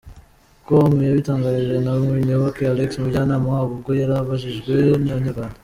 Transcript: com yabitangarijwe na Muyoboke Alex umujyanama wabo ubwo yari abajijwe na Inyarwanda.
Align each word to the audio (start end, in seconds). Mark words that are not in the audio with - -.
com 0.65 0.91
yabitangarijwe 1.07 1.77
na 1.85 1.93
Muyoboke 2.03 2.61
Alex 2.73 2.89
umujyanama 2.95 3.47
wabo 3.53 3.71
ubwo 3.77 3.91
yari 4.01 4.13
abajijwe 4.15 4.71
na 4.83 5.01
Inyarwanda. 5.17 5.57